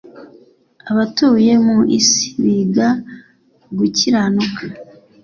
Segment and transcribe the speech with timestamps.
[0.91, 2.87] abatuye mu isi biga
[3.77, 4.63] gukiranuka